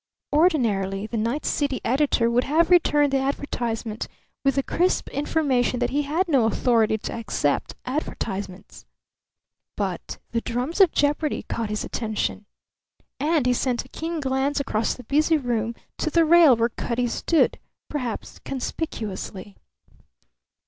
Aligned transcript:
Ordinarily 0.33 1.05
the 1.05 1.15
night 1.15 1.45
city 1.45 1.79
editor 1.85 2.27
would 2.31 2.45
have 2.45 2.71
returned 2.71 3.13
the 3.13 3.19
advertisement 3.19 4.07
with 4.43 4.55
the 4.55 4.63
crisp 4.63 5.07
information 5.11 5.77
that 5.79 5.91
he 5.91 6.01
had 6.01 6.27
no 6.27 6.45
authority 6.45 6.97
to 6.97 7.13
accept 7.13 7.75
advertisements. 7.85 8.87
But 9.77 10.17
the 10.31 10.41
"drums 10.41 10.81
of 10.81 10.91
jeopardy" 10.91 11.43
caught 11.43 11.69
his 11.69 11.83
attention; 11.85 12.47
and 13.19 13.45
he 13.45 13.53
sent 13.53 13.85
a 13.85 13.89
keen 13.89 14.19
glance 14.19 14.59
across 14.59 14.95
the 14.95 15.03
busy 15.03 15.37
room 15.37 15.75
to 15.99 16.09
the 16.09 16.25
rail 16.25 16.55
where 16.55 16.69
Cutty 16.69 17.05
stood, 17.05 17.59
perhaps 17.87 18.39
conspicuously. 18.39 19.55